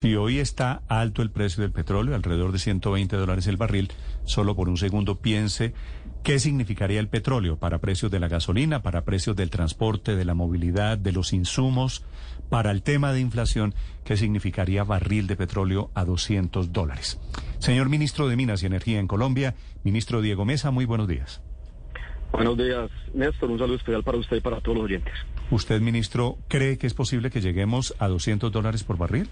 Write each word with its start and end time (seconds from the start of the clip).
Si 0.00 0.14
hoy 0.14 0.38
está 0.38 0.82
alto 0.86 1.22
el 1.22 1.32
precio 1.32 1.60
del 1.60 1.72
petróleo, 1.72 2.14
alrededor 2.14 2.52
de 2.52 2.60
120 2.60 3.16
dólares 3.16 3.48
el 3.48 3.56
barril, 3.56 3.90
solo 4.22 4.54
por 4.54 4.68
un 4.68 4.76
segundo 4.76 5.16
piense 5.16 5.74
qué 6.22 6.38
significaría 6.38 7.00
el 7.00 7.08
petróleo 7.08 7.56
para 7.56 7.80
precios 7.80 8.08
de 8.12 8.20
la 8.20 8.28
gasolina, 8.28 8.80
para 8.80 9.04
precios 9.04 9.34
del 9.34 9.50
transporte, 9.50 10.14
de 10.14 10.24
la 10.24 10.34
movilidad, 10.34 10.98
de 10.98 11.10
los 11.10 11.32
insumos, 11.32 12.04
para 12.48 12.70
el 12.70 12.84
tema 12.84 13.12
de 13.12 13.18
inflación, 13.18 13.74
qué 14.04 14.16
significaría 14.16 14.84
barril 14.84 15.26
de 15.26 15.34
petróleo 15.34 15.90
a 15.94 16.04
200 16.04 16.72
dólares. 16.72 17.18
Señor 17.58 17.88
ministro 17.88 18.28
de 18.28 18.36
Minas 18.36 18.62
y 18.62 18.66
Energía 18.66 19.00
en 19.00 19.08
Colombia, 19.08 19.56
ministro 19.82 20.22
Diego 20.22 20.44
Mesa, 20.44 20.70
muy 20.70 20.84
buenos 20.84 21.08
días. 21.08 21.42
Buenos 22.30 22.56
días, 22.56 22.88
Néstor. 23.14 23.50
Un 23.50 23.58
saludo 23.58 23.78
especial 23.78 24.04
para 24.04 24.18
usted 24.18 24.36
y 24.36 24.40
para 24.40 24.60
todos 24.60 24.76
los 24.76 24.84
oyentes. 24.84 25.14
¿Usted, 25.50 25.80
ministro, 25.80 26.38
cree 26.46 26.78
que 26.78 26.86
es 26.86 26.94
posible 26.94 27.30
que 27.30 27.40
lleguemos 27.40 27.96
a 27.98 28.06
200 28.06 28.52
dólares 28.52 28.84
por 28.84 28.96
barril? 28.96 29.28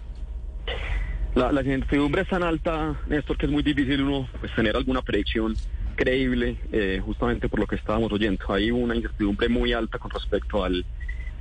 La, 1.37 1.61
incertidumbre 1.61 2.23
es 2.23 2.29
tan 2.29 2.43
alta, 2.43 2.99
Néstor, 3.09 3.37
que 3.37 3.45
es 3.45 3.53
muy 3.53 3.63
difícil 3.63 4.01
uno 4.01 4.27
pues, 4.41 4.55
tener 4.55 4.75
alguna 4.75 5.03
predicción 5.03 5.55
creíble, 5.95 6.57
eh, 6.73 6.99
justamente 7.05 7.51
por 7.51 7.61
lo 7.61 7.67
que 7.67 7.77
estábamos 7.77 8.11
oyendo. 8.11 8.43
Hay 8.49 8.71
una 8.71 8.97
incertidumbre 8.97 9.51
muy 9.51 9.75
alta 9.75 9.99
con 9.99 10.11
respecto 10.11 10.65
al, 10.65 10.87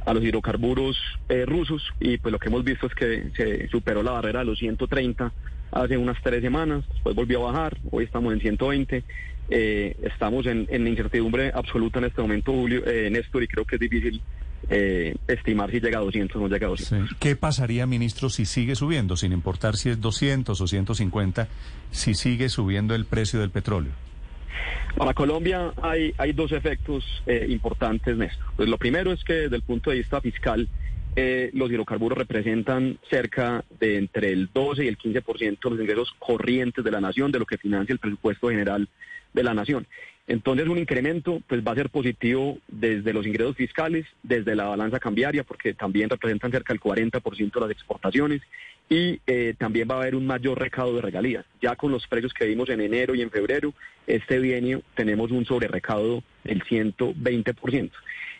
a 0.06 0.14
los 0.14 0.22
hidrocarburos 0.22 0.98
eh, 1.30 1.46
rusos 1.46 1.82
y 2.02 2.18
pues 2.18 2.30
lo 2.34 2.40
que 2.40 2.50
hemos 2.50 2.66
visto 2.66 2.88
es 2.88 2.94
que 2.94 3.32
se 3.38 3.70
superó 3.70 4.04
la 4.04 4.12
barrera 4.12 4.40
de 4.40 4.46
los 4.46 4.60
130 4.60 5.32
hace 5.72 5.98
unas 5.98 6.22
tres 6.22 6.42
semanas, 6.42 6.84
después 6.90 7.16
volvió 7.16 7.48
a 7.48 7.54
bajar, 7.54 7.78
hoy 7.90 8.04
estamos 8.04 8.34
en 8.34 8.42
120, 8.42 9.02
eh, 9.50 9.96
estamos 10.04 10.46
en, 10.46 10.68
en, 10.72 10.88
incertidumbre 10.88 11.52
absoluta 11.54 12.00
en 12.00 12.06
este 12.06 12.22
momento, 12.22 12.52
Julio, 12.52 12.84
eh, 12.86 13.10
Néstor, 13.10 13.44
y 13.44 13.48
creo 13.48 13.64
que 13.64 13.76
es 13.76 13.82
difícil 13.82 14.22
eh, 14.70 15.16
estimar 15.28 15.72
si 15.72 15.80
llega 15.80 16.00
a 16.00 16.02
200 16.02 16.36
o 16.36 16.40
no 16.40 16.48
llega 16.48 16.68
a 16.68 16.70
200. 16.70 17.10
Sí. 17.10 17.16
¿Qué 17.20 17.36
pasaría, 17.36 17.86
ministro, 17.86 18.30
si 18.30 18.46
sigue 18.46 18.76
subiendo, 18.76 19.16
sin 19.18 19.32
importar 19.32 19.76
si 19.76 19.90
es 19.90 20.02
200 20.02 20.60
o 20.60 20.68
150, 20.68 21.48
si 21.92 22.14
sigue 22.14 22.50
subiendo 22.50 22.96
el 22.96 23.06
precio 23.06 23.40
del 23.40 23.50
petróleo? 23.52 23.92
Para 24.98 25.14
Colombia 25.14 25.74
hay, 25.82 26.14
hay 26.18 26.32
dos 26.32 26.52
efectos 26.52 27.04
eh, 27.26 27.46
importantes, 27.50 28.16
Néstor. 28.16 28.46
Pues 28.56 28.70
lo 28.70 28.78
primero 28.78 29.12
es 29.12 29.24
que 29.24 29.34
desde 29.34 29.58
el 29.58 29.62
punto 29.62 29.90
de 29.90 29.98
vista 29.98 30.22
fiscal, 30.22 30.70
eh, 31.18 31.50
los 31.54 31.70
hidrocarburos 31.70 32.18
representan 32.18 32.98
cerca 33.10 33.64
de 33.80 33.98
entre 33.98 34.32
el 34.32 34.50
12 34.54 34.86
y 34.86 34.88
el 34.88 34.98
15% 34.98 35.60
de 35.64 35.70
los 35.70 35.80
ingresos 35.80 36.16
corrientes 36.20 36.84
de 36.84 36.92
la 36.92 37.02
nación, 37.02 37.32
de 37.32 37.40
lo 37.40 37.46
que 37.46 37.58
financia 37.58 37.94
el 37.94 38.00
presupuesto 38.00 38.50
general 38.50 38.88
de 39.34 39.44
la 39.44 39.54
nación. 39.54 39.88
Entonces 40.28 40.68
un 40.68 40.80
incremento 40.80 41.42
pues 41.48 41.62
va 41.66 41.74
a 41.74 41.76
ser 41.76 41.90
positivo 41.90 42.58
desde 42.68 43.14
los 43.14 43.28
ingresos 43.28 43.56
fiscales, 43.56 44.06
desde 44.24 44.56
la 44.56 44.66
balanza 44.66 45.00
cambiaria, 45.00 45.44
porque 45.44 45.74
también 45.74 46.10
representan 46.10 46.52
cerca 46.52 46.74
del 46.74 46.82
40% 46.82 47.54
de 47.54 47.62
las 47.62 47.70
exportaciones 47.70 48.42
y 48.90 49.20
eh, 49.28 49.54
también 49.58 49.88
va 49.90 49.96
a 49.96 50.02
haber 50.02 50.16
un 50.16 50.26
mayor 50.26 50.60
recaudo 50.60 50.96
de 50.96 51.02
regalías. 51.02 51.46
Ya 51.62 51.76
con 51.76 51.92
los 51.92 52.08
precios 52.08 52.34
que 52.34 52.46
vimos 52.46 52.70
en 52.70 52.82
enero 52.82 53.14
y 53.14 53.22
en 53.22 53.30
febrero, 53.30 53.74
este 54.08 54.40
bienio 54.40 54.82
tenemos 54.96 55.32
un 55.32 55.46
sobrerecaudo 55.46 56.24
del 56.44 56.64
120%. 56.64 57.92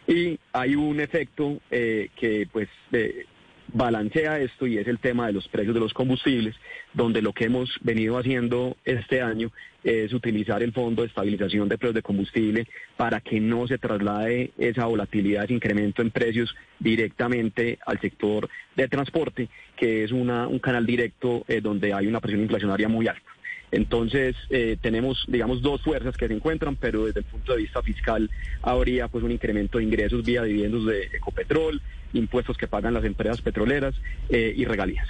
Y 0.08 0.40
hay 0.54 0.76
un 0.76 1.00
efecto 1.00 1.60
eh, 1.72 2.10
que 2.16 2.48
pues 2.52 2.70
eh, 2.92 3.26
balancea 3.74 4.40
esto 4.40 4.68
y 4.68 4.78
es 4.78 4.88
el 4.88 5.00
tema 5.00 5.28
de 5.28 5.34
los 5.34 5.48
precios 5.48 5.74
de 5.74 5.80
los 5.80 5.94
combustibles, 5.94 6.56
donde 6.94 7.22
lo 7.22 7.34
que 7.34 7.46
hemos 7.46 7.70
venido 7.82 8.18
haciendo 8.18 8.78
este 8.86 9.22
año 9.22 9.52
es 9.84 10.14
utilizar 10.14 10.64
el 10.64 10.74
Fondo 10.74 11.04
de 11.04 11.10
Estabilización 11.10 11.70
de 11.70 11.78
Precios 11.78 11.96
de 11.96 12.02
Combustible 12.02 12.68
para 12.98 13.22
que 13.22 13.40
no 13.40 13.68
se 13.68 13.78
traslade 13.78 14.52
esa 14.58 14.86
volatilidad, 14.86 15.44
ese 15.44 15.54
incremento 15.54 16.02
en 16.02 16.10
precios 16.10 16.56
directamente 16.80 17.78
al 17.86 18.00
sector 18.02 18.50
de 18.76 18.88
transporte, 18.88 19.48
que 19.78 20.04
es 20.04 20.12
una, 20.12 20.48
un 20.48 20.60
canal 20.60 20.86
directo 20.86 21.46
eh, 21.48 21.62
donde 21.62 21.94
hay 21.94 22.08
una 22.08 22.20
presión 22.20 22.42
inflacionaria 22.42 22.90
muy 22.90 23.08
alta. 23.08 23.36
Entonces, 23.72 24.36
eh, 24.50 24.78
tenemos, 24.82 25.26
digamos, 25.28 25.62
dos 25.62 25.82
fuerzas 25.82 26.16
que 26.16 26.28
se 26.28 26.34
encuentran, 26.34 26.76
pero 26.76 27.06
desde 27.06 27.22
el 27.22 27.26
punto 27.26 27.54
de 27.54 27.60
vista 27.60 27.82
fiscal 27.82 28.30
habría 28.62 29.08
pues 29.08 29.24
un 29.24 29.32
incremento 29.32 29.78
de 29.78 29.84
ingresos 29.84 30.24
vía 30.24 30.44
dividendos 30.44 30.86
de 30.86 31.04
Ecopetrol, 31.14 31.82
impuestos 32.14 32.58
que 32.58 32.68
pagan 32.68 32.94
las 32.94 33.04
empresas 33.04 33.42
petroleras 33.42 33.96
eh, 34.30 34.54
y 34.56 34.66
regalías. 34.66 35.08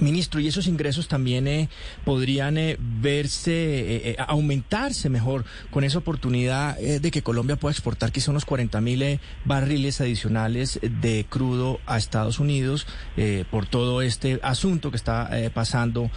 Ministro, 0.00 0.40
¿y 0.40 0.46
esos 0.46 0.66
ingresos 0.66 1.08
también 1.08 1.48
eh, 1.48 1.68
podrían 2.04 2.56
eh, 2.56 2.76
verse, 2.78 4.10
eh, 4.10 4.16
aumentarse 4.18 5.08
mejor 5.08 5.44
con 5.70 5.82
esa 5.82 5.98
oportunidad 5.98 6.76
de 6.78 7.10
que 7.10 7.22
Colombia 7.22 7.56
pueda 7.56 7.72
exportar 7.72 8.12
quizá 8.12 8.30
unos 8.30 8.44
40 8.44 8.80
mil 8.80 9.20
barriles 9.44 10.00
adicionales 10.00 10.78
de 10.82 11.26
crudo 11.28 11.80
a 11.86 11.98
Estados 11.98 12.38
Unidos 12.38 12.86
por 13.50 13.66
todo 13.66 14.02
este 14.02 14.40
asunto 14.42 14.90
que 14.90 14.96
está 14.96 15.30
pasando 15.52 16.10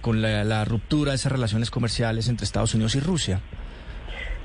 con 0.00 0.22
la, 0.22 0.44
la 0.44 0.64
ruptura 0.64 1.12
de 1.12 1.16
esas 1.16 1.32
relaciones 1.32 1.70
comerciales 1.70 2.28
entre 2.28 2.44
Estados 2.44 2.74
Unidos 2.74 2.94
y 2.94 3.00
Rusia? 3.00 3.40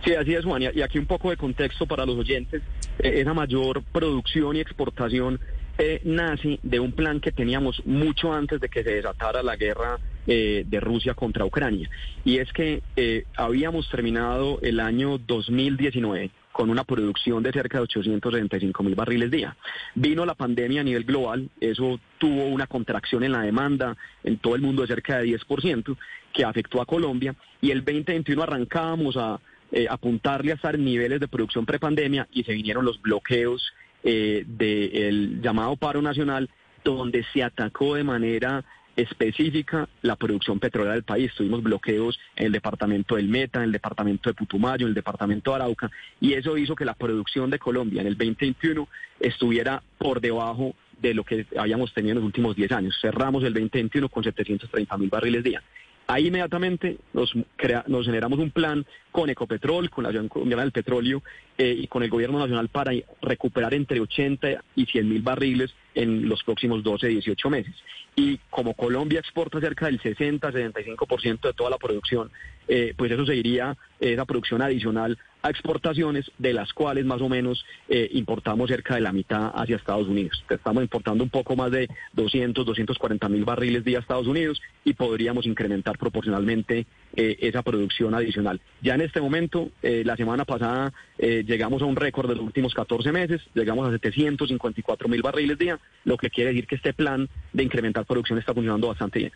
Sí, 0.04 0.14
así 0.14 0.34
es, 0.34 0.46
Juan. 0.46 0.62
Y 0.62 0.82
aquí 0.82 0.98
un 0.98 1.06
poco 1.06 1.30
de 1.30 1.38
contexto 1.38 1.86
para 1.86 2.06
los 2.06 2.18
oyentes. 2.18 2.62
esa 3.00 3.34
mayor 3.34 3.84
producción 3.92 4.56
y 4.56 4.60
exportación 4.60 5.40
eh, 5.80 6.02
nace 6.04 6.60
de 6.62 6.80
un 6.80 6.92
plan 6.92 7.22
que 7.22 7.32
teníamos 7.32 7.82
mucho 7.86 8.34
antes 8.34 8.60
de 8.60 8.68
que 8.68 8.84
se 8.84 8.96
desatara 8.96 9.42
la 9.42 9.56
guerra 9.56 9.98
eh, 10.28 10.66
de 10.68 10.80
Rusia 10.82 11.14
contra 11.14 11.46
Ucrania. 11.46 11.90
Y 12.26 12.38
es 12.38 12.52
que 12.52 12.84
eh, 12.98 13.24
habíamos 13.36 13.90
terminado 13.90 14.60
el 14.62 14.82
año 14.82 15.18
2019 15.18 16.32
con 16.52 16.70
una 16.70 16.84
producción 16.84 17.42
de 17.42 17.54
cerca 17.54 17.78
de 17.78 17.84
865 17.86 18.84
mil 18.84 18.96
barriles 18.96 19.32
día. 19.32 19.56
Vino 19.96 20.26
la 20.26 20.36
pandemia 20.36 20.82
a 20.82 20.84
nivel 20.84 21.06
global, 21.06 21.50
eso 21.62 22.00
tuvo 22.18 22.48
una 22.48 22.68
contracción 22.68 23.24
en 23.24 23.32
la 23.32 23.44
demanda 23.44 23.96
en 24.26 24.38
todo 24.38 24.56
el 24.56 24.62
mundo 24.62 24.82
de 24.82 24.90
cerca 24.90 25.20
de 25.20 25.28
10%, 25.28 25.96
que 26.34 26.44
afectó 26.44 26.82
a 26.82 26.86
Colombia, 26.86 27.34
y 27.62 27.72
el 27.72 27.86
2021 27.86 28.44
arrancábamos 28.44 29.16
a 29.16 29.40
eh, 29.72 29.88
apuntarle 29.90 30.52
a 30.52 30.56
estar 30.56 30.78
niveles 30.78 31.20
de 31.20 31.28
producción 31.28 31.66
prepandemia 31.66 32.28
y 32.34 32.44
se 32.44 32.54
vinieron 32.54 32.84
los 32.84 33.02
bloqueos 33.02 33.72
eh, 34.04 34.44
del 34.48 35.42
llamado 35.42 35.76
paro 35.76 36.02
nacional, 36.02 36.50
donde 36.84 37.26
se 37.34 37.44
atacó 37.44 37.96
de 37.96 38.04
manera 38.04 38.64
específica 38.96 39.88
la 40.02 40.16
producción 40.16 40.60
petrolera 40.60 40.94
del 40.94 41.04
país. 41.04 41.34
Tuvimos 41.36 41.64
bloqueos 41.64 42.20
en 42.36 42.48
el 42.48 42.52
departamento 42.52 43.16
del 43.16 43.28
Meta, 43.28 43.60
en 43.60 43.66
el 43.66 43.72
departamento 43.72 44.30
de 44.30 44.34
Putumayo, 44.34 44.86
en 44.86 44.90
el 44.90 44.96
departamento 44.96 45.52
de 45.52 45.56
Arauca, 45.56 45.90
y 46.20 46.34
eso 46.34 46.58
hizo 46.58 46.76
que 46.76 46.86
la 46.86 46.94
producción 46.94 47.50
de 47.50 47.60
Colombia 47.60 48.02
en 48.02 48.08
el 48.08 48.18
2021 48.18 48.88
estuviera 49.20 49.82
por 49.98 50.22
debajo 50.22 50.76
de 51.02 51.14
lo 51.14 51.24
que 51.24 51.46
habíamos 51.58 51.94
tenido 51.94 52.14
en 52.14 52.18
los 52.18 52.26
últimos 52.26 52.56
10 52.56 52.72
años. 52.74 52.98
Cerramos 53.02 53.44
el 53.44 53.54
2021 53.54 54.10
con 54.10 54.24
730 54.24 54.98
mil 54.98 55.10
barriles 55.10 55.44
día. 55.44 55.64
Ahí 56.12 56.26
inmediatamente 56.26 56.98
nos, 57.14 57.32
generamos 57.60 58.40
un 58.40 58.50
plan 58.50 58.84
con 59.12 59.30
Ecopetrol, 59.30 59.92
con 59.92 60.04
la 60.04 60.10
Asociación 60.10 60.28
Colombiana 60.28 60.64
del 60.64 60.72
Petróleo 60.72 61.22
eh, 61.56 61.76
y 61.82 61.86
con 61.86 62.02
el 62.02 62.10
Gobierno 62.10 62.40
Nacional 62.40 62.68
para 62.70 62.94
recuperar 63.22 63.76
entre 63.76 64.00
80 64.00 64.64
y 64.76 64.88
100 64.88 65.08
mil 65.08 65.22
barriles 65.22 65.72
en 65.94 66.28
los 66.28 66.44
próximos 66.44 66.82
12, 66.82 67.10
18 67.10 67.50
meses. 67.52 67.76
Y 68.16 68.40
como 68.50 68.74
Colombia 68.74 69.20
exporta 69.20 69.60
cerca 69.60 69.86
del 69.86 70.02
60-75% 70.02 71.42
de 71.42 71.54
toda 71.54 71.70
la 71.70 71.78
producción, 71.78 72.32
eh, 72.68 72.96
pues 72.98 73.12
eso 73.12 73.28
se 73.28 73.36
iría, 73.36 73.78
esa 74.00 74.26
producción 74.26 74.64
adicional 74.64 75.16
a 75.42 75.50
exportaciones, 75.50 76.32
de 76.38 76.54
las 76.54 76.74
cuales 76.74 77.06
más 77.06 77.22
o 77.22 77.30
menos 77.30 77.66
eh, 77.88 78.10
importamos 78.14 78.70
cerca 78.70 78.96
de 78.96 79.02
la 79.02 79.14
mitad 79.14 79.52
hacia 79.54 79.78
Estados 79.78 80.08
Unidos. 80.08 80.44
Estamos 80.50 80.84
importando 80.84 81.24
un 81.24 81.30
poco 81.30 81.56
más 81.56 81.72
de 81.72 81.88
200, 82.14 82.66
240 82.66 83.30
mil 83.30 83.46
barriles 83.46 83.84
día 83.84 84.00
a 84.00 84.02
Estados 84.02 84.28
Unidos 84.28 84.62
y 84.84 84.94
podríamos 84.94 85.46
incrementar 85.46 85.98
proporcionalmente 85.98 86.86
eh, 87.16 87.38
esa 87.42 87.64
producción 87.64 88.14
adicional. 88.14 88.62
Ya 88.82 88.96
en 88.96 89.02
este 89.02 89.20
momento, 89.22 89.70
eh, 89.82 90.04
la 90.06 90.16
semana 90.16 90.46
pasada 90.46 90.94
eh, 91.18 91.44
llegamos 91.46 91.82
a 91.82 91.86
un 91.86 91.96
récord 91.96 92.30
de 92.30 92.36
los 92.36 92.46
últimos 92.46 92.74
14 92.74 93.12
meses, 93.12 93.42
llegamos 93.54 93.88
a 93.88 93.92
754 93.92 95.08
mil 95.08 95.22
barriles 95.22 95.58
día, 95.58 95.80
lo 96.06 96.18
que 96.18 96.30
quiere 96.30 96.52
decir 96.52 96.68
que 96.68 96.76
este 96.76 96.94
plan 96.94 97.28
de 97.52 97.64
incrementar 97.64 98.06
producción 98.06 98.40
está 98.40 98.54
funcionando 98.54 98.88
bastante 98.88 99.20
bien. 99.20 99.32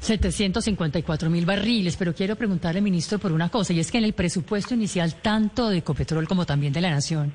754 0.00 1.30
mil 1.30 1.46
barriles, 1.46 1.96
pero 1.96 2.14
quiero 2.14 2.36
preguntarle, 2.36 2.80
ministro, 2.80 3.18
por 3.18 3.32
una 3.32 3.48
cosa, 3.48 3.72
y 3.72 3.80
es 3.80 3.90
que 3.90 3.98
en 3.98 4.04
el 4.04 4.12
presupuesto 4.12 4.74
inicial, 4.74 5.14
tanto 5.22 5.68
de 5.68 5.78
Ecopetrol 5.78 6.26
como 6.26 6.44
también 6.44 6.72
de 6.72 6.80
la 6.80 6.90
Nación, 6.90 7.32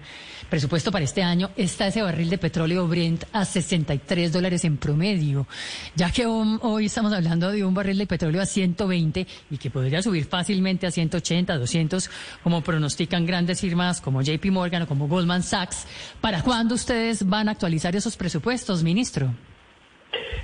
presupuesto 0.49 0.91
para 0.91 1.05
este 1.05 1.23
año, 1.23 1.51
está 1.55 1.87
ese 1.87 2.01
barril 2.01 2.29
de 2.29 2.37
petróleo 2.37 2.87
Brent 2.87 3.23
a 3.31 3.45
63 3.45 4.31
dólares 4.31 4.65
en 4.65 4.77
promedio, 4.77 5.47
ya 5.95 6.11
que 6.11 6.25
hoy 6.25 6.85
estamos 6.85 7.13
hablando 7.13 7.51
de 7.51 7.63
un 7.63 7.73
barril 7.73 7.97
de 7.97 8.07
petróleo 8.07 8.41
a 8.41 8.45
120 8.45 9.27
y 9.49 9.57
que 9.57 9.69
podría 9.69 10.01
subir 10.01 10.25
fácilmente 10.25 10.87
a 10.87 10.91
180, 10.91 11.57
200, 11.57 12.09
como 12.43 12.61
pronostican 12.61 13.25
grandes 13.25 13.61
firmas 13.61 14.01
como 14.01 14.21
JP 14.21 14.45
Morgan 14.51 14.83
o 14.83 14.87
como 14.87 15.07
Goldman 15.07 15.43
Sachs. 15.43 15.85
¿Para 16.21 16.41
cuándo 16.41 16.75
ustedes 16.75 17.27
van 17.27 17.47
a 17.49 17.51
actualizar 17.51 17.95
esos 17.95 18.17
presupuestos, 18.17 18.83
ministro? 18.83 19.33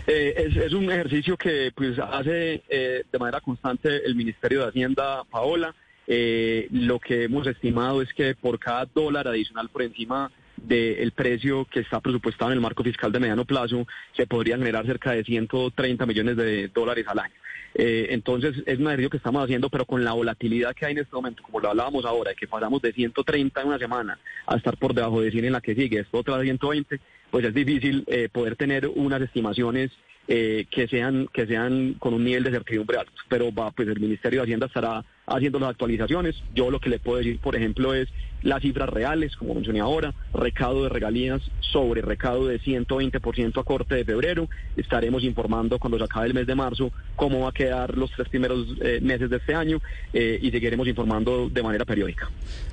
Eh, 0.05 0.33
es, 0.35 0.55
es, 0.57 0.73
un 0.73 0.91
ejercicio 0.91 1.37
que 1.37 1.71
pues 1.73 1.97
hace 1.97 2.61
eh, 2.67 3.03
de 3.09 3.19
manera 3.19 3.39
constante 3.39 4.05
el 4.05 4.15
Ministerio 4.15 4.61
de 4.61 4.67
Hacienda, 4.67 5.23
Paola. 5.25 5.73
Eh, 6.07 6.67
lo 6.71 6.99
que 6.99 7.23
hemos 7.23 7.47
estimado 7.47 8.01
es 8.01 8.13
que 8.13 8.35
por 8.35 8.59
cada 8.59 8.85
dólar 8.85 9.27
adicional 9.27 9.69
por 9.69 9.81
encima 9.83 10.29
del 10.57 11.11
precio 11.11 11.65
que 11.65 11.79
está 11.79 11.99
presupuestado 11.99 12.51
en 12.51 12.55
el 12.55 12.61
marco 12.61 12.83
fiscal 12.83 13.11
de 13.11 13.19
mediano 13.19 13.45
plazo, 13.45 13.87
se 14.15 14.27
podría 14.27 14.57
generar 14.57 14.85
cerca 14.85 15.11
de 15.11 15.23
130 15.23 16.05
millones 16.05 16.37
de 16.37 16.67
dólares 16.67 17.05
al 17.07 17.19
año. 17.19 17.33
Eh, 17.75 18.07
entonces, 18.11 18.55
es 18.65 18.77
un 18.77 18.87
ejercicio 18.87 19.09
que 19.09 19.17
estamos 19.17 19.43
haciendo, 19.43 19.69
pero 19.69 19.85
con 19.85 20.03
la 20.03 20.13
volatilidad 20.13 20.75
que 20.75 20.85
hay 20.85 20.91
en 20.91 20.99
este 20.99 21.15
momento, 21.15 21.41
como 21.43 21.59
lo 21.59 21.69
hablábamos 21.69 22.05
ahora, 22.05 22.33
que 22.33 22.47
pasamos 22.47 22.81
de 22.81 22.93
130 22.93 23.61
en 23.61 23.67
una 23.67 23.79
semana 23.79 24.19
a 24.45 24.55
estar 24.55 24.77
por 24.77 24.93
debajo 24.93 25.21
de 25.21 25.31
100 25.31 25.45
en 25.45 25.53
la 25.53 25.61
que 25.61 25.73
sigue, 25.73 25.99
esto 25.99 26.19
otra 26.19 26.37
de 26.37 26.43
120, 26.43 26.99
pues 27.33 27.45
es 27.45 27.53
difícil 27.55 28.03
eh, 28.05 28.29
poder 28.31 28.55
tener 28.55 28.87
unas 28.87 29.19
estimaciones 29.19 29.89
eh, 30.27 30.67
que 30.69 30.87
sean 30.87 31.27
que 31.33 31.47
sean 31.47 31.95
con 31.95 32.13
un 32.13 32.23
nivel 32.23 32.43
de 32.43 32.51
certidumbre 32.51 32.99
alto. 32.99 33.11
Pero 33.27 33.51
va, 33.51 33.71
pues 33.71 33.87
el 33.87 33.99
Ministerio 33.99 34.41
de 34.41 34.43
Hacienda 34.43 34.67
estará 34.67 35.03
haciendo 35.25 35.59
las 35.59 35.69
actualizaciones. 35.69 36.35
Yo 36.53 36.71
lo 36.71 36.79
que 36.79 36.89
le 36.89 36.99
puedo 36.99 37.17
decir, 37.17 37.39
por 37.39 37.55
ejemplo, 37.55 37.93
es 37.93 38.09
las 38.43 38.61
cifras 38.61 38.89
reales, 38.89 39.35
como 39.37 39.55
mencioné 39.55 39.79
ahora, 39.79 40.13
recado 40.33 40.83
de 40.83 40.89
regalías 40.89 41.41
sobre 41.71 42.01
recado 42.01 42.47
de 42.47 42.59
120% 42.59 43.59
a 43.59 43.63
corte 43.63 43.95
de 43.95 44.05
febrero. 44.05 44.49
Estaremos 44.75 45.23
informando 45.23 45.79
cuando 45.79 45.97
se 45.97 46.03
acabe 46.03 46.27
el 46.27 46.33
mes 46.33 46.45
de 46.45 46.55
marzo 46.55 46.91
cómo 47.15 47.41
va 47.41 47.49
a 47.49 47.53
quedar 47.53 47.97
los 47.97 48.11
tres 48.11 48.27
primeros 48.29 48.67
eh, 48.81 48.99
meses 49.01 49.29
de 49.29 49.37
este 49.37 49.55
año 49.55 49.81
eh, 50.11 50.39
y 50.41 50.51
seguiremos 50.51 50.87
informando 50.87 51.49
de 51.49 51.63
manera 51.63 51.85
periódica. 51.85 52.29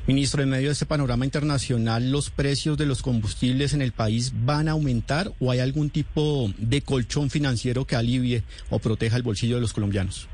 Ministro, 0.07 0.43
en 0.43 0.51
medio 0.51 0.69
de 0.69 0.73
este 0.73 0.87
panorama 0.87 1.25
internacional, 1.25 2.11
¿los 2.11 2.31
precios 2.31 2.77
de 2.77 2.87
los 2.87 3.01
combustibles 3.01 3.73
en 3.73 3.83
el 3.83 3.93
país 3.93 4.33
van 4.45 4.69
a 4.69 4.73
aumentar 4.73 5.33
o 5.39 5.53
hay 5.53 5.61
algún 5.61 5.91
tipo 5.91 6.53
de 6.59 6.83
colchón 6.83 7.31
financiero 7.31 7.85
que 7.85 7.95
alivie 7.95 8.43
o 8.71 8.81
proteja 8.81 9.17
el 9.17 9.23
bolsillo 9.23 9.55
de 9.55 9.61
los 9.61 9.73
colombianos? 9.73 10.29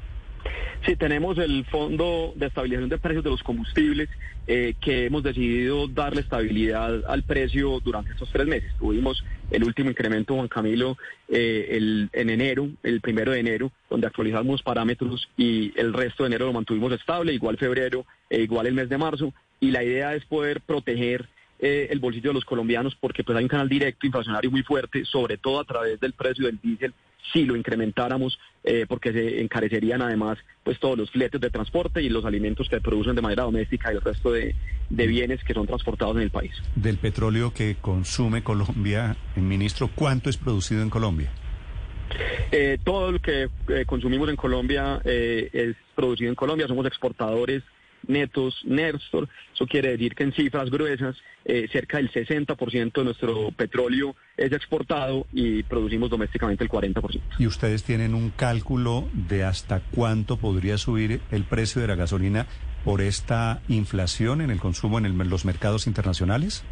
Sí, 0.85 0.95
tenemos 0.95 1.37
el 1.39 1.65
Fondo 1.65 2.33
de 2.37 2.47
Estabilización 2.47 2.89
de 2.89 2.99
Precios 2.99 3.25
de 3.25 3.31
los 3.31 3.43
Combustibles 3.43 4.09
eh, 4.47 4.75
que 4.81 5.07
hemos 5.07 5.25
decidido 5.25 5.89
darle 5.89 6.21
estabilidad 6.21 7.03
al 7.09 7.25
precio 7.25 7.81
durante 7.81 8.13
estos 8.13 8.31
tres 8.31 8.47
meses. 8.47 8.73
Tuvimos 8.79 9.25
el 9.51 9.65
último 9.65 9.91
incremento, 9.91 10.35
Juan 10.35 10.47
Camilo, 10.47 10.97
eh, 11.29 11.69
el, 11.73 12.09
en 12.13 12.31
enero, 12.31 12.69
el 12.85 13.01
primero 13.01 13.33
de 13.33 13.41
enero, 13.41 13.73
donde 13.91 14.07
actualizamos 14.07 14.63
parámetros 14.63 15.29
y 15.37 15.73
el 15.77 15.93
resto 15.93 16.23
de 16.23 16.29
enero 16.29 16.47
lo 16.47 16.53
mantuvimos 16.53 16.93
estable, 16.93 17.33
igual 17.33 17.57
febrero, 17.57 18.07
e 18.31 18.43
igual 18.43 18.69
el 18.69 18.75
mes 18.75 18.89
de 18.89 18.99
marzo. 18.99 19.35
Y 19.59 19.73
la 19.73 19.83
idea 19.83 20.15
es 20.15 20.25
poder 20.27 20.61
proteger 20.61 21.29
eh, 21.59 21.89
el 21.91 21.99
bolsillo 21.99 22.31
de 22.31 22.35
los 22.35 22.45
colombianos 22.45 22.95
porque 23.01 23.25
pues 23.25 23.37
hay 23.37 23.45
un 23.45 23.49
canal 23.49 23.69
directo 23.69 24.07
inflacionario 24.07 24.51
muy 24.51 24.63
fuerte, 24.63 25.05
sobre 25.05 25.39
todo 25.39 25.59
a 25.59 25.65
través 25.65 25.99
del 25.99 26.13
precio 26.13 26.47
del 26.47 26.61
diésel 26.61 26.93
si 27.33 27.45
lo 27.45 27.57
incrementáramos, 27.57 28.39
eh, 28.65 28.87
porque 28.89 29.13
se 29.13 29.41
encarecerían 29.41 30.03
además 30.03 30.39
pues 30.65 30.79
todos 30.79 30.97
los 30.99 31.11
fletes 31.11 31.41
de 31.41 31.51
transporte 31.51 32.03
y 32.03 32.09
los 32.09 32.25
alimentos 32.25 32.69
que 32.69 32.81
producen 32.81 33.15
de 33.15 33.23
manera 33.23 33.45
doméstica 33.45 33.93
y 33.93 33.97
el 33.97 34.03
resto 34.03 34.33
de, 34.33 34.55
bienes 34.91 35.43
que 35.45 35.55
son 35.55 35.67
transportados 35.67 36.17
en 36.17 36.23
el 36.23 36.31
país. 36.31 36.53
Del 36.75 36.99
petróleo 36.99 37.53
que 37.53 37.77
consume 37.81 38.43
Colombia, 38.43 39.17
ministro, 39.37 39.91
¿cuánto 39.95 40.31
es 40.31 40.37
producido 40.37 40.83
en 40.83 40.91
Colombia? 40.91 41.31
Eh, 42.53 42.79
todo 42.85 43.13
lo 43.13 43.19
que 43.19 43.49
eh, 43.69 43.85
consumimos 43.87 44.29
en 44.29 44.37
Colombia 44.37 45.01
es 45.05 45.77
producido 45.95 46.31
en 46.31 46.37
Colombia, 46.37 46.69
somos 46.69 46.87
exportadores 46.87 47.63
netos, 48.09 48.61
Néstor. 48.65 49.29
Eso 49.55 49.67
quiere 49.67 49.91
decir 49.91 50.15
que 50.15 50.25
en 50.25 50.33
cifras 50.33 50.71
gruesas, 50.71 51.17
eh, 51.45 51.69
cerca 51.71 51.99
del 51.99 52.11
60% 52.11 53.01
de 53.01 53.05
nuestro 53.05 53.51
petróleo 53.53 54.17
es 54.37 54.53
exportado 54.53 55.27
y 55.33 55.63
producimos 55.63 56.11
domésticamente 56.11 56.65
el 56.65 56.71
40%. 56.71 57.21
¿Y 57.39 57.47
ustedes 57.47 57.85
tienen 57.85 58.15
un 58.15 58.31
cálculo 58.31 59.09
de 59.13 59.45
hasta 59.45 59.81
cuánto 59.81 60.37
podría 60.37 60.79
subir 60.79 61.21
el 61.31 61.45
precio 61.45 61.81
de 61.81 61.89
la 61.89 61.95
gasolina 61.95 62.47
por 62.85 63.01
esta 63.01 63.63
inflación 63.69 64.41
en 64.41 64.51
el 64.51 64.61
consumo 64.61 64.99
en 64.99 65.29
los 65.29 65.45
mercados 65.45 65.87
internacionales? 65.87 66.65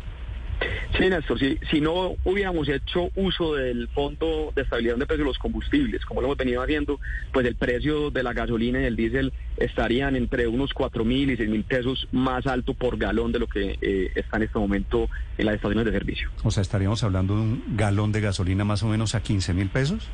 Sí, 0.98 1.08
Néstor, 1.08 1.38
si, 1.38 1.58
si 1.70 1.80
no 1.80 2.14
hubiéramos 2.24 2.68
hecho 2.68 3.10
uso 3.16 3.54
del 3.54 3.88
Fondo 3.88 4.52
de 4.54 4.62
Estabilidad 4.62 4.96
de 4.96 5.06
Precios 5.06 5.24
de 5.24 5.30
los 5.30 5.38
Combustibles, 5.38 6.04
como 6.04 6.20
lo 6.20 6.28
hemos 6.28 6.38
venido 6.38 6.62
haciendo, 6.62 7.00
pues 7.32 7.46
el 7.46 7.56
precio 7.56 8.10
de 8.10 8.22
la 8.22 8.32
gasolina 8.32 8.80
y 8.80 8.84
el 8.84 8.96
diésel 8.96 9.32
estarían 9.56 10.16
entre 10.16 10.46
unos 10.46 10.72
4 10.72 11.04
mil 11.04 11.30
y 11.30 11.36
6 11.36 11.48
mil 11.48 11.64
pesos 11.64 12.08
más 12.12 12.46
alto 12.46 12.74
por 12.74 12.96
galón 12.96 13.32
de 13.32 13.38
lo 13.38 13.46
que 13.46 13.78
eh, 13.80 14.12
está 14.14 14.36
en 14.36 14.44
este 14.44 14.58
momento 14.58 15.08
en 15.38 15.46
las 15.46 15.56
estaciones 15.56 15.84
de 15.86 15.92
servicio. 15.92 16.30
O 16.42 16.50
sea, 16.50 16.62
estaríamos 16.62 17.02
hablando 17.02 17.34
de 17.34 17.40
un 17.42 17.64
galón 17.76 18.12
de 18.12 18.20
gasolina 18.20 18.64
más 18.64 18.82
o 18.82 18.86
menos 18.86 19.14
a 19.14 19.22
15 19.22 19.54
mil 19.54 19.68
pesos. 19.68 20.08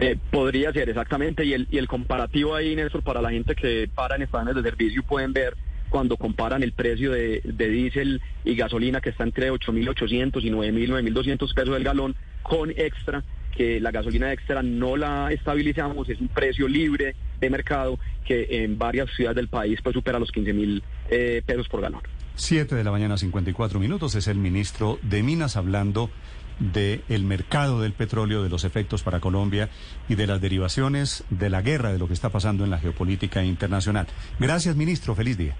Eh, 0.00 0.16
podría 0.30 0.72
ser, 0.72 0.88
exactamente. 0.88 1.44
Y 1.44 1.52
el, 1.52 1.66
y 1.70 1.78
el 1.78 1.88
comparativo 1.88 2.54
ahí, 2.54 2.76
Néstor, 2.76 3.02
para 3.02 3.20
la 3.20 3.30
gente 3.30 3.54
que 3.54 3.88
para 3.92 4.16
en 4.16 4.22
estaciones 4.22 4.54
de 4.54 4.62
servicio 4.62 5.02
pueden 5.02 5.32
ver 5.32 5.56
cuando 5.88 6.16
comparan 6.16 6.62
el 6.62 6.72
precio 6.72 7.12
de, 7.12 7.40
de 7.44 7.68
diésel 7.68 8.20
y 8.44 8.54
gasolina 8.54 9.00
que 9.00 9.10
está 9.10 9.24
entre 9.24 9.50
8.800 9.50 10.42
y 10.42 10.50
9.000, 10.50 11.12
9.200 11.12 11.54
pesos 11.54 11.76
el 11.76 11.84
galón 11.84 12.16
con 12.42 12.70
extra, 12.70 13.24
que 13.54 13.80
la 13.80 13.90
gasolina 13.90 14.32
extra 14.32 14.62
no 14.62 14.96
la 14.96 15.32
estabilizamos, 15.32 16.08
es 16.08 16.20
un 16.20 16.28
precio 16.28 16.68
libre 16.68 17.14
de 17.40 17.50
mercado 17.50 17.98
que 18.24 18.64
en 18.64 18.78
varias 18.78 19.10
ciudades 19.14 19.36
del 19.36 19.48
país 19.48 19.80
pues 19.82 19.94
supera 19.94 20.18
los 20.18 20.32
15.000 20.32 20.82
eh, 21.10 21.42
pesos 21.44 21.68
por 21.68 21.80
galón. 21.80 22.02
7 22.36 22.74
de 22.76 22.84
la 22.84 22.92
mañana, 22.92 23.16
54 23.16 23.80
minutos, 23.80 24.14
es 24.14 24.28
el 24.28 24.38
ministro 24.38 24.98
de 25.02 25.24
Minas 25.24 25.56
hablando 25.56 26.08
del 26.60 27.24
mercado 27.24 27.80
del 27.80 27.92
petróleo, 27.92 28.42
de 28.42 28.48
los 28.48 28.64
efectos 28.64 29.02
para 29.02 29.20
Colombia 29.20 29.70
y 30.08 30.14
de 30.14 30.26
las 30.26 30.40
derivaciones 30.40 31.24
de 31.30 31.50
la 31.50 31.62
guerra, 31.62 31.92
de 31.92 31.98
lo 31.98 32.08
que 32.08 32.14
está 32.14 32.30
pasando 32.30 32.64
en 32.64 32.70
la 32.70 32.78
geopolítica 32.78 33.44
internacional. 33.44 34.06
Gracias, 34.38 34.76
ministro. 34.76 35.14
Feliz 35.14 35.36
día. 35.36 35.56